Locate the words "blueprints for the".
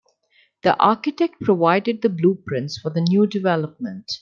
2.09-3.01